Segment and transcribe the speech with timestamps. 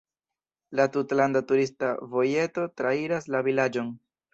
[0.79, 3.99] La tutlanda turista vojeto trairas la vilaĝon.